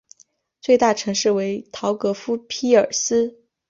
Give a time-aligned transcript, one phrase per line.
[0.61, 3.37] 最大城市为陶格夫匹尔斯。